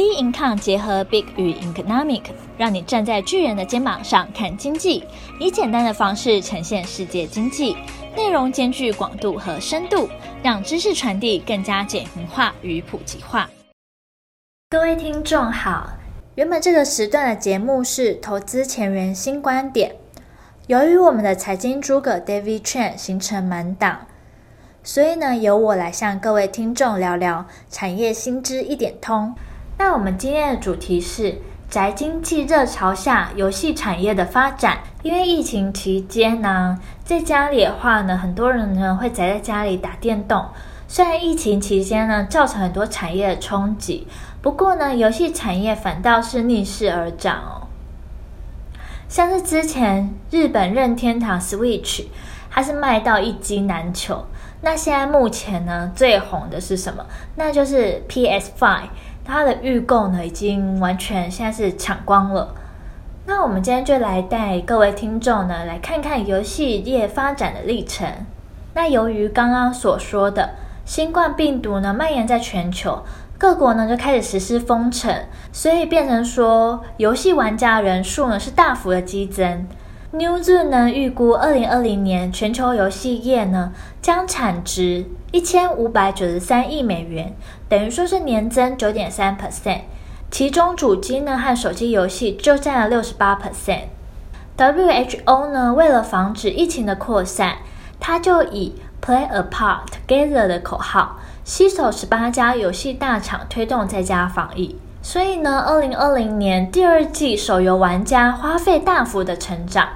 [0.00, 2.22] B Income 结合 Big 与 Economic，
[2.56, 5.04] 让你站在巨人的肩膀上看经济，
[5.38, 7.76] 以简单的方式呈现世界经济，
[8.16, 10.08] 内容兼具广度和深度，
[10.42, 13.50] 让知识传递更加简明化与普及化。
[14.70, 15.90] 各位听众好，
[16.34, 19.94] 原本这个时段的节目是投资前沿新观点，
[20.66, 24.06] 由于我们的财经诸葛 David Chen 形成满档，
[24.82, 29.34] 所以呢，由我来向各位听众聊聊产业新知一点通。
[29.80, 31.38] 那我们今天的主题是
[31.70, 34.80] 宅经济热潮下游戏产业的发展。
[35.02, 40.44] 因为疫情期间呢，在家里的话呢，很多人呢会宅在家里打电动。
[40.86, 44.06] 虽然疫情期间呢，造成很多产业的冲击，
[44.42, 47.66] 不过呢，游戏产业反倒是逆势而长哦。
[49.08, 52.04] 像是之前日本任天堂 Switch，
[52.50, 54.26] 它是卖到一机难求。
[54.60, 57.06] 那现在目前呢，最红的是什么？
[57.36, 58.90] 那就是 PS Five。
[59.30, 62.52] 它的预购呢，已经完全现在是抢光了。
[63.26, 68.08] 那我们今天就来带各位听众呢，来看看游戏业发展的历程。
[68.74, 70.50] 那由于刚刚所说的
[70.84, 73.04] 新冠病毒呢蔓延在全球，
[73.38, 75.14] 各国呢就开始实施封城，
[75.52, 79.66] 所以变成说游戏玩家人数呢是大幅的激增。
[80.12, 83.72] Newzoo 呢预估，二零二零年全球游戏业呢
[84.02, 87.32] 将产值一千五百九十三亿美元，
[87.68, 89.82] 等于说是年增九点三 percent，
[90.28, 93.82] 其中主机呢和手机游戏就占了六十八 percent。
[94.58, 97.58] WHO 呢为了防止疫情的扩散，
[98.00, 104.76] 它就以 Play Apart Together 的口号，携手十八家游戏大厂推动在家防疫。
[105.02, 109.88] 所以呢，二零二零年第二季手游玩家花费大幅的成长。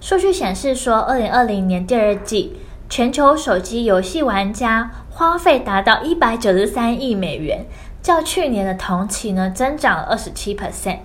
[0.00, 2.56] 数据显示说，二零二零年第二季
[2.88, 7.66] 全球手机游戏玩家花费达到一百九十三亿美元，
[8.00, 10.98] 较去年的同期呢增长了二十七 percent。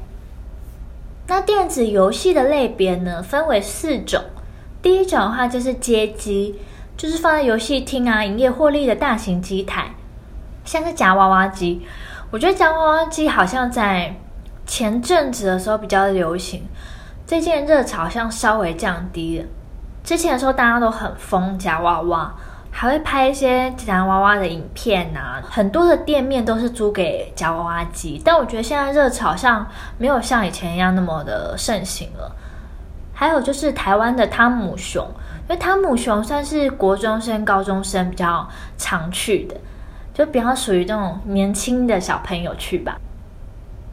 [1.27, 4.21] 那电子游戏的类别呢分为四种，
[4.81, 6.59] 第一种的话就是街机，
[6.95, 9.95] 就是放在游戏厅啊营业获利的大型机台，
[10.63, 11.81] 像是夹娃娃机。
[12.31, 14.15] 我觉得夹娃娃机好像在
[14.67, 16.63] 前阵子的时候比较流行，
[17.25, 19.45] 最近热潮像稍微降低了。
[20.03, 22.31] 之前的时候大家都很疯夹娃娃，
[22.69, 28.21] 还会拍一些夹娃娃的影片啊，很多的店面都是租给夹娃娃机。
[28.23, 29.65] 但我觉得现在热潮像
[29.97, 32.31] 没有像以前一样那么的盛行了。
[33.11, 35.03] 还有就是台湾的汤姆熊，
[35.47, 38.47] 因为汤姆熊算是国中生、高中生比较
[38.77, 39.55] 常去的。
[40.19, 42.97] 就比较属于那种年轻的小朋友去吧。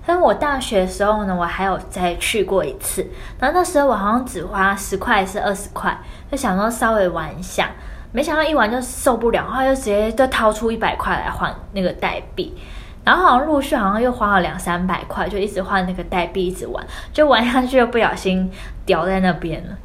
[0.05, 3.07] 但我大学的时候呢，我还有再去过一次。
[3.39, 5.97] 然后那时候我好像只花十块还是二十块，
[6.29, 7.71] 就想说稍微玩一下。
[8.11, 12.53] 没想到一玩就受不了，然后就直接就掏出一百块来换那个代币。
[13.05, 18.51] 然后好像陆续好像又花了两三百块，就一直换那个代币，一直玩，就玩下去又不小心
[18.85, 19.77] 掉在那边了。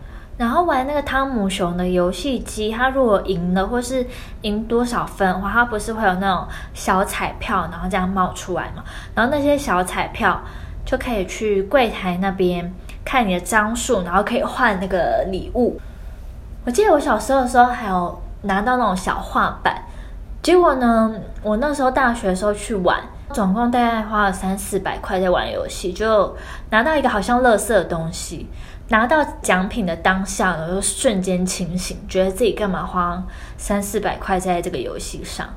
[0.41, 4.03] 然后玩那个汤姆熊的游戏机，它如果赢了或是
[4.41, 8.84] 赢多少分的话，它不是会有那种小彩票，然后这样冒出来嘛？
[9.13, 10.41] 然后那些小彩票
[10.84, 12.74] 就可以去柜台那边
[13.06, 15.79] 看你的张数，然后可以换那个礼物。
[16.66, 19.84] 我记得我小时候的时候还有拿到那种小画板，
[20.41, 21.13] 结果呢，
[21.44, 23.00] 我那时候大学的时候去玩，
[23.31, 26.35] 总共大概花了三四百块在玩游戏，就
[26.72, 28.50] 拿到一个好像垃圾的东西。
[28.91, 33.24] 拿到奖品的当下呢，就瞬间清醒，觉得自己干嘛花
[33.56, 35.47] 三四百块在这个游戏上。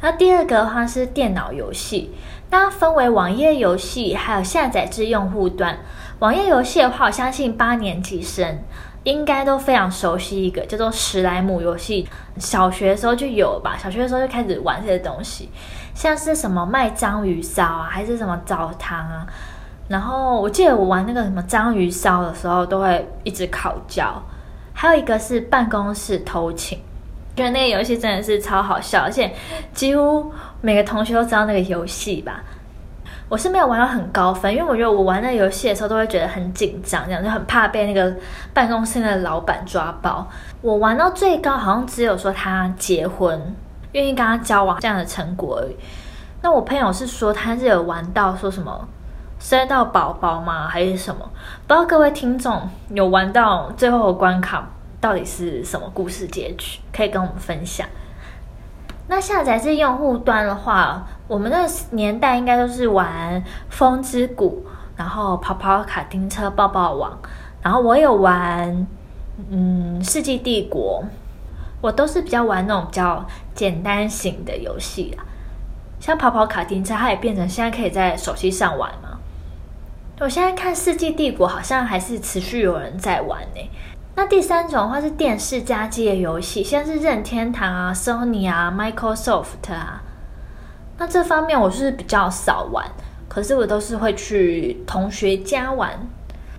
[0.00, 2.12] 那第二个的话是电脑游戏，
[2.50, 5.78] 那分为网页游戏还有下载至用户端。
[6.20, 8.58] 网页游戏的话，我相信八年级生
[9.04, 12.08] 应该都非常熟悉一个叫做史莱姆游戏，
[12.38, 15.50] 小学的时候就有吧，小学的时候就开始玩这些东西，
[15.94, 19.26] 像是什么卖章鱼烧啊，还是什么澡堂啊。
[19.92, 24.10] 然后我记得我玩那个什么章鱼烧的时候，都会一直烤焦。
[24.72, 26.78] 还有一个是办公室偷情，
[27.36, 29.30] 觉得那个游戏真的是超好笑，而且
[29.74, 30.32] 几乎
[30.62, 32.42] 每个同学都知道那个游戏吧。
[33.28, 38.16] 我是没有玩到很高分，因为我觉得我玩那个游戏的时候都会觉得很紧张，这样就很怕被那个
[38.54, 40.26] 办公室的老板抓包。
[40.62, 43.54] 我玩到最高好像只有说他结婚，
[43.92, 45.76] 愿意跟他交往这样的成果而已。
[46.40, 48.88] 那我朋友是说他是有玩到说什么。
[49.42, 50.68] 生到宝宝吗？
[50.68, 51.28] 还是什么？
[51.66, 54.64] 不知道各位听众有玩到最后的关卡
[55.00, 56.78] 到底是什么故事结局？
[56.92, 57.84] 可以跟我们分享。
[59.08, 64.64] 那下载至用户端的话，我们那年代应该都是玩《风之谷》，
[64.96, 67.18] 然后跑跑卡丁车、爆爆王，
[67.60, 68.86] 然后我有玩
[69.50, 71.02] 嗯《世纪帝国》，
[71.80, 75.26] 我都是比较玩那种比较简单型的游戏啊。
[75.98, 79.11] 像跑跑卡丁车，它也变成现在可以在手机上玩嘛。
[80.22, 83.70] 我现在看《世纪帝国》，好像还是持续有人在玩呢。
[84.14, 90.00] 那第三种话是电视加机的游戏，像是任天堂啊、Sony 啊、Microsoft 啊。
[90.96, 92.86] 那这方面我是比较少玩，
[93.28, 95.90] 可是我都是会去同学家玩。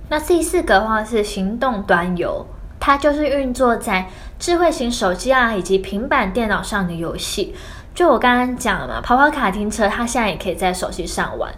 [0.10, 2.46] 那第四个的话是行动端游，
[2.82, 7.56] 它就是运作在智慧型手机啊以及平板电脑上的游戏。
[7.96, 11.50] 就我刚刚讲了嘛，跑跑卡丁车，它现在也可以在手机上玩。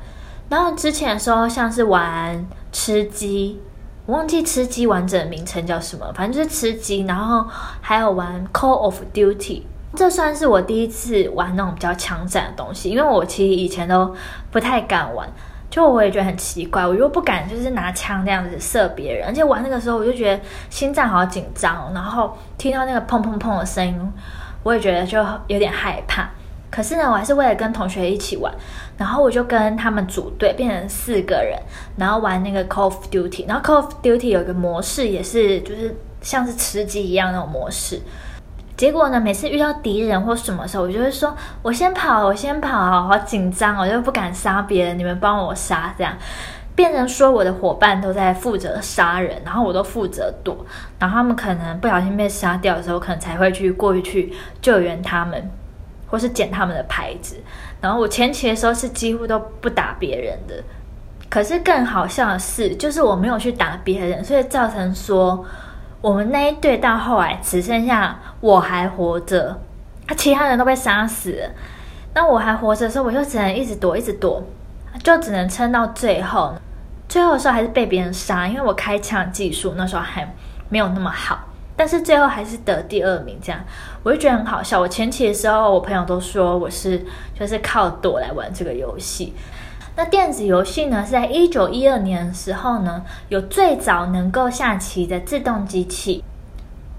[0.50, 3.60] 然后之前的时候，像是玩吃鸡，
[4.06, 7.02] 我忘记吃鸡完整的名称叫什么，反正就是吃鸡。
[7.06, 7.46] 然后
[7.82, 9.64] 还有玩 Call of Duty，
[9.96, 14.16] 这算是我第一次玩那种比较枪战的东西，因为我其实以前都
[14.52, 15.28] 不太敢玩，
[15.70, 24.14] 就我也觉得很奇怪，我又不敢就是拿枪这样子射别人，而且玩那个时候我就觉得心脏好紧张，然后听到那个砰砰砰的声音，
[24.62, 26.30] 我也觉得就有点害怕。
[26.70, 28.54] 可是呢，我还是为了跟同学一起玩，
[28.98, 31.58] 然后我就跟他们组队，变成四个人，
[31.98, 33.48] 然后玩那个 Call of Duty。
[33.48, 38.02] 然后 Call of Duty 有一个模式，也是就是像是吃鸡一样那种模式。
[38.76, 41.34] 结果呢，每次遇到敌人或什么时候，我就会说
[41.64, 46.14] ：“我先跑，我先跑，好紧张，我就不敢杀别人，你们帮我杀。”这样
[46.76, 50.58] 变成说我的伙伴都在负责杀人，然后我都负责躲，
[51.00, 55.50] 然后他们可能不小心被杀掉的时候，可能才会去过去救援他们。
[56.16, 57.36] 或是捡他们的牌子，
[57.82, 60.64] 然后我前期的时候是几乎都不打别人的，
[61.30, 65.44] 可是更好笑的是，就是我没有去打别人，所以造成说
[66.00, 69.60] 我们那一队到后来只剩下我还活着，
[70.16, 71.50] 其他人都被杀死了。
[72.14, 74.42] 那我还活着的时候，我就只能一直躲，一直躲，
[75.04, 76.54] 就只能撑到最后。
[77.10, 80.34] 最后的时候还是被别人杀，因为我开枪技术那时候还
[80.70, 81.40] 没有那么好。
[81.76, 83.60] 但是最后还是得第二名，这样
[84.06, 84.80] 我就觉得很好笑。
[84.80, 87.04] 我前期的时候，我朋友都说我是
[87.38, 89.34] 就是靠躲来玩这个游戏。
[89.96, 96.24] 那电子游戏呢，是在一九一二年的时候呢，有最早能够下棋的自动机器。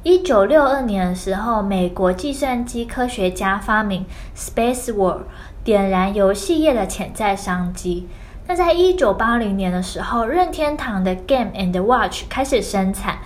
[0.02, 4.04] 一九六二年的时候，美国计算机科学家发明
[4.36, 5.20] Spaceward，
[5.62, 8.08] 点燃游戏业的潜在商机。
[8.48, 13.18] 那在一九八零年的时候，任天堂的 Game and Watch 开始生产。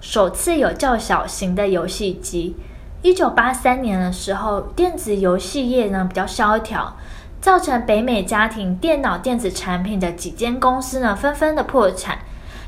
[0.00, 2.56] 首次有较小型的游戏机。
[3.02, 6.96] 一九八三年的时候，电子游戏业呢比较萧条，
[7.40, 12.18] 造成北美家庭电脑电子产品的几间公司呢纷纷的破产。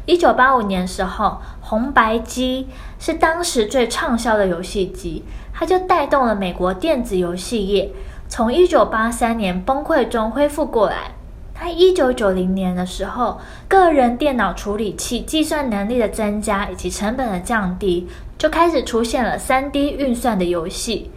[0.06, 7.92] 一九八五年时候，红白机是当时最畅销的游戏机，它就带动了美国电子游戏业
[8.28, 11.12] 从一九八三年崩溃中恢复过来。
[11.60, 18.08] 在一九九零年的时候，个人电脑处理器计算能力的增加以及成本的降低，
[18.38, 21.10] 就开始出现了三 D 运算的游戏。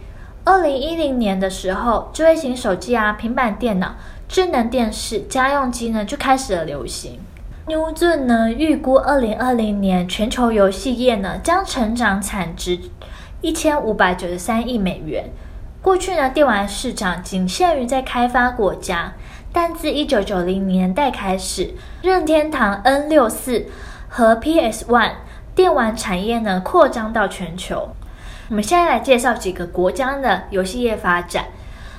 [0.44, 3.94] 二零一零年的时候，智慧型手机啊、平板电脑、
[4.28, 7.20] 智能电视、家用机呢就开始了流行。
[7.68, 12.76] 牛顿呢预估二零二零年全球游戏业呢将成长产值
[13.40, 15.30] 一千五百九十三亿美元。
[15.80, 19.12] 过去呢电玩市场仅限于在开发国家。
[19.52, 23.66] 但自一九九零年代开始，任天堂 N 六四
[24.08, 25.12] 和 PS One
[25.54, 27.90] 电玩产业呢扩张到全球。
[28.48, 31.46] 我们现在来介绍几个国家的游戏业发展。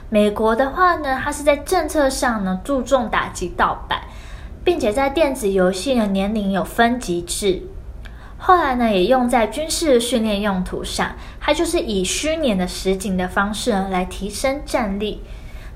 [0.10, 4.02] 美国的话呢，它是在政策上呢注重打击盗版，
[4.64, 7.62] 并且在电子游戏的年龄有分级制。
[8.38, 15.22] 后来呢，也用在军事训练用途上，它就是以虚拟的实景的方式呢来提升战力。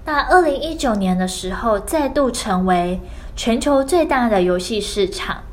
[0.07, 3.01] 那二零一九年的时候，再度成为
[3.35, 5.43] 全球最大的游戏市场。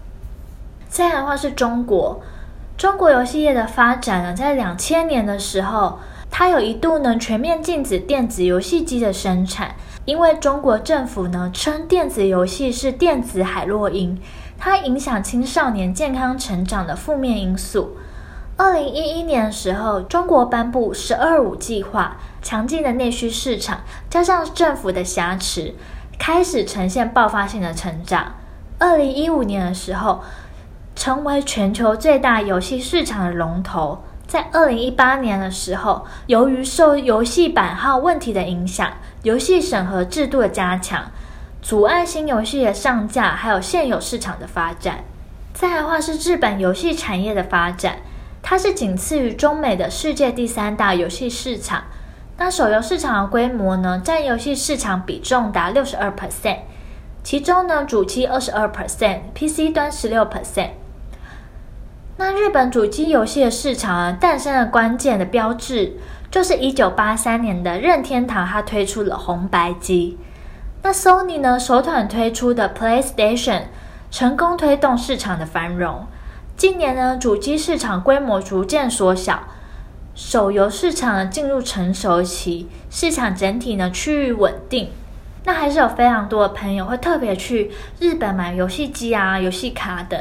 [0.89, 2.23] 再来的话是中国，
[2.77, 5.99] 中国游戏业的发展呢，在两千年的时候，
[6.31, 14.17] 它有一度呢全面禁止电子游戏机的生产，因为中国政府呢称电子游戏是电子海洛因，
[14.57, 17.97] 它影响青少年健康成长的负面因素。
[18.57, 25.75] 二零一一年的时候，中国颁布“十二五”计划，强劲的内需市场加上政府的挟持，
[26.21, 28.35] 开始呈现爆发性的成长。
[28.79, 30.23] 二零一五年的时候，
[30.95, 34.05] 成为全球最大游戏市场的龙头。
[34.29, 38.89] 在二零一八年的时候，由于受游戏版号问题的影响，
[39.25, 41.11] 游戏审核制度的加强，
[41.61, 45.01] 阻碍新游戏的上架，还有现有市场的发展。
[45.53, 47.97] 再来的话是日本游戏产业的发展。
[48.47, 51.85] 它是仅次于中美的世界第三大游戏市场。
[52.37, 56.59] 那手游市场的规模呢，占游戏市场比重达六十二 percent，
[57.23, 60.71] 其中呢，主机二十二 percent，PC 端十六 percent。
[62.19, 65.95] 那日本主机游戏的市场啊，诞生的关键的标志，
[66.31, 70.19] 就是一九八三年的任天堂，它推出了红白机。
[70.83, 73.63] 那 Sony 呢，首团推出的 PlayStation，
[74.11, 76.07] 成功推动市场的繁荣。
[76.57, 79.43] 近年呢，主机市场规模逐渐缩小，
[80.15, 84.91] 手游市场呢进入成熟期，市场整体呢趋于稳定。
[85.45, 90.19] 那还是有非常多的朋友会特别去日本买游戏机啊、游戏卡等。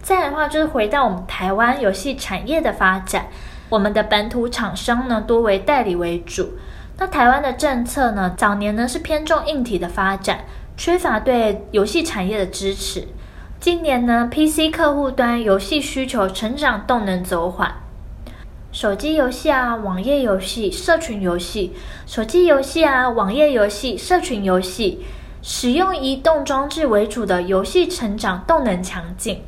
[0.00, 3.26] 再来的话，就是回到我们台湾游戏产业的发展。
[3.68, 6.52] 我们的本土厂商呢，多为代理为主。
[6.98, 10.44] 那台湾的政策呢，早年呢是偏重硬体的发展，
[10.76, 13.08] 缺乏对游戏产业的支持。
[13.60, 17.74] 今年呢，PC 客户端游戏需求成长动能走缓，
[18.70, 21.74] 手机游戏啊、网页游戏、社群游戏、
[22.06, 25.04] 手机游戏啊、网页游戏、社群游戏，
[25.42, 29.42] 使用移动装置为主的游戏成长动能强劲。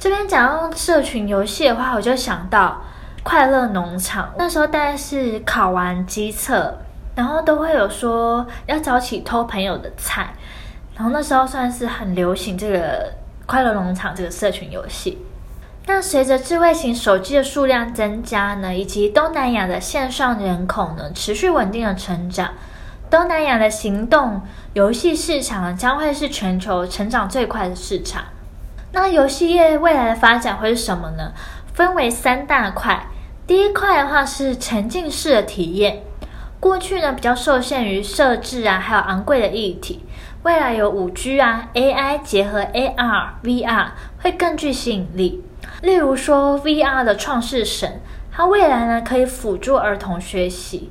[0.00, 2.82] 这边讲到社群游戏的话，我就想到。
[3.22, 6.76] 快乐农场那时候大概是考完基测，
[7.14, 10.34] 然后都会有说要早起偷朋友的菜，
[10.94, 13.10] 然后那时候算是很流行这个
[13.46, 15.18] 快乐农场这个社群游戏。
[15.86, 22.52] 那随着智慧型手机的数量增加呢，以及东南亚的线上人口呢持续稳定的成长，
[23.10, 24.40] 东南亚的行动
[24.72, 28.24] 游戏市场将会是全球成长最快的市场。
[28.92, 31.32] 那游戏业未来的发展会是什么呢？
[31.74, 33.06] 分为三大块。
[33.46, 36.02] 第一块的话是沉浸式的体验，
[36.58, 40.02] 过去呢比较受限于设置啊，还有昂贵的硬体，
[40.44, 43.86] 未来有五 G 啊，AI 结合 AR、VR
[44.18, 45.42] 会更具吸引力。
[45.80, 50.90] 例如说 VR 的创世神，它未来呢可以辅助儿童学习。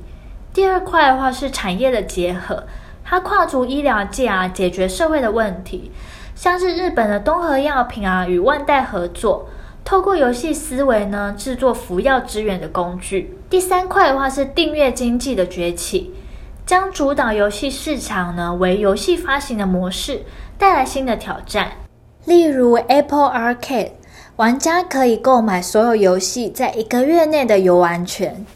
[0.52, 2.64] 第二块的话是产业的结合，
[3.04, 5.92] 它跨足医疗界啊，解决社会的问题，
[6.34, 9.48] 像是日本的东和药品啊与万代合作。
[9.84, 13.38] 透过游戏思维呢，制作服药支援的工具。
[13.48, 16.12] 第三块的话是订阅经济的崛起，
[16.66, 20.22] 将主导游戏市场呢为游戏发行的模式，
[20.56, 21.72] 带来新的挑战。
[22.24, 23.90] 例如 Apple Arcade，
[24.36, 28.46] 玩家可以购买所有游戏在一个月内的游玩权。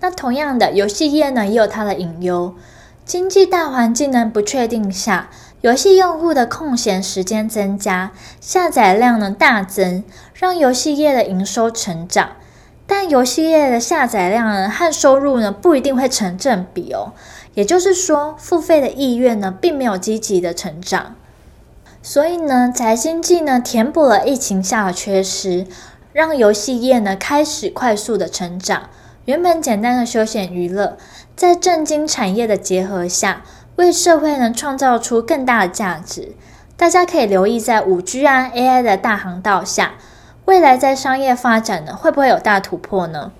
[0.00, 2.54] 那同样的，游戏业呢也有它的隐忧，
[3.04, 5.28] 经济大环境呢不确定下。
[5.60, 10.02] 游戏用户的空闲时间增加，下载量呢大增，
[10.32, 12.30] 让游戏业的营收成长。
[12.92, 17.12] 但游戏业的下载量呢和收入呢不一定会成正比哦。
[17.54, 21.14] 也就是说，付费的意愿呢并没有积极的成长。
[22.02, 25.68] 所以呢，宅经济呢填补了疫情下的缺失，
[26.12, 28.90] 让游戏业呢开始快速的成长。
[29.26, 30.96] 原本简单的休闲娱乐，
[31.36, 33.44] 在正经产业的结合下。
[33.76, 36.32] 为社会能创造出更大的价值，
[36.76, 39.94] 大家可以留意在五 G 啊 AI 的大航道下，
[40.50, 43.30] 未来在商业发展呢会不会有大突破呢？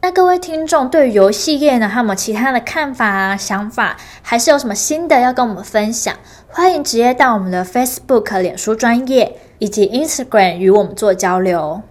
[0.00, 6.12] 那各位听众对于游戏业呢，还有没有其他的看法啊、想法，还是有什么新的要跟我们分享？
[6.48, 11.82] 欢迎直接到我们的 Facebook 脸书专业以及 Instagram 与我们做交流。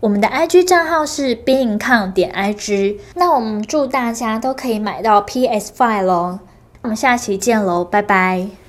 [0.00, 2.98] 我们的 IG 账号是 Beingcon 点 IG。
[3.14, 6.40] 那我们祝大家都可以买到 PS5 喽。
[6.82, 8.61] 我们下期见喽，拜拜。